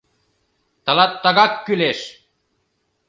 [0.85, 1.99] —Тылат тыгак кӱлеш!..